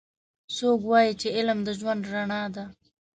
څوک 0.55 0.79
وایي 0.89 1.11
چې 1.21 1.27
علم 1.37 1.59
د 1.63 1.69
ژوند 1.79 2.01
رڼا 2.13 2.43
ده 2.55 2.65